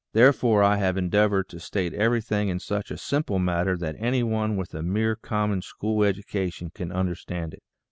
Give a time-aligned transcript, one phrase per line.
[0.13, 4.57] Therefore I have endeavored to state everything in such a simple manner that any one
[4.57, 7.61] with a mere common school education can understand it.